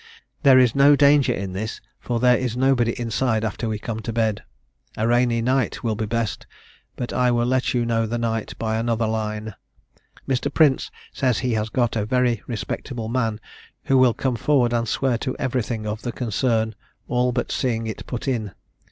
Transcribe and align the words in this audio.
There 0.41 0.57
is 0.57 0.73
no 0.73 0.95
danger 0.95 1.31
in 1.31 1.53
this, 1.53 1.79
for 1.99 2.19
there 2.19 2.35
is 2.35 2.57
nobody 2.57 2.99
inside 2.99 3.43
after 3.45 3.69
we 3.69 3.77
come 3.77 3.99
to 3.99 4.11
bed. 4.11 4.41
A 4.97 5.07
rainy 5.07 5.43
night 5.43 5.83
will 5.83 5.93
be 5.93 6.07
best; 6.07 6.47
but 6.95 7.13
I 7.13 7.29
will 7.29 7.45
let 7.45 7.75
you 7.75 7.85
know 7.85 8.07
the 8.07 8.17
night 8.17 8.55
by 8.57 8.77
another 8.77 9.05
line. 9.05 9.53
Mr. 10.27 10.51
Prince 10.51 10.89
says 11.13 11.37
he 11.37 11.53
has 11.53 11.69
got 11.69 11.95
a 11.95 12.03
very 12.03 12.41
respectable 12.47 13.09
man, 13.09 13.39
who 13.83 13.95
will 13.99 14.15
come 14.15 14.37
forward 14.37 14.73
and 14.73 14.87
swear 14.87 15.19
to 15.19 15.37
everything 15.37 15.85
of 15.85 16.01
the 16.01 16.11
concern, 16.11 16.73
all 17.07 17.31
but 17.31 17.51
seeing 17.51 17.85
it 17.85 18.07
put 18.07 18.27
in. 18.27 18.53